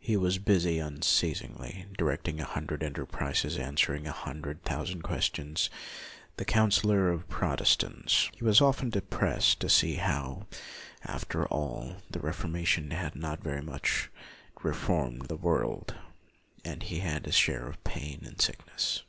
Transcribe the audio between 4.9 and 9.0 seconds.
questions, the counsellor of Protestants. He was often